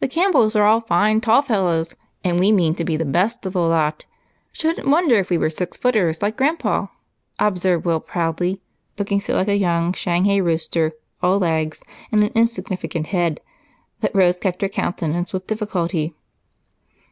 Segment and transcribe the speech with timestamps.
[0.00, 1.94] "The Campbells are all fine, tall fellows,
[2.24, 4.04] and we mean to be the best of the lot.
[4.50, 6.88] Shouldn't wonder if we were six footers like Grandpa,"
[7.38, 8.60] observed Will proudly,
[8.98, 10.90] looking so like a young Shanghai rooster,
[11.22, 13.40] all legs and an insignificant head,
[14.00, 16.16] that Rose kept her countenance with difficulty.